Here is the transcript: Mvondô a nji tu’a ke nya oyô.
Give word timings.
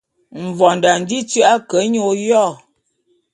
Mvondô 0.43 0.87
a 0.93 0.95
nji 1.01 1.17
tu’a 1.29 1.51
ke 1.69 1.77
nya 1.91 2.01
oyô. 2.11 2.45